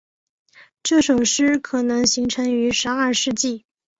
[0.81, 3.65] 这首诗可能形成于十二世纪。